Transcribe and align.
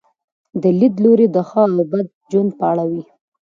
دا 0.61 0.69
لیدلوری 0.79 1.27
د 1.31 1.37
ښه 1.49 1.61
او 1.73 1.81
بد 1.91 2.07
ژوند 2.31 2.51
په 2.59 2.63
اړه 2.71 2.83
وي. 2.89 3.03